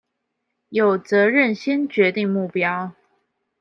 [0.69, 2.93] 有責任先決定目標